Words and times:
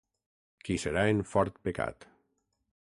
Qui 0.67 0.77
serà 0.85 1.03
en 1.11 1.21
fort 1.35 1.63
pecat. 1.69 2.11